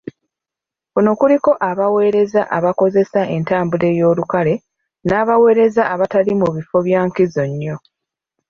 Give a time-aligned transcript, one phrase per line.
[0.93, 4.53] Kuno kuliko abaweereza abakozesa entambula ey'olukale
[5.07, 7.75] n'abaweereza abatali mu bifo bya nkizo nnyo.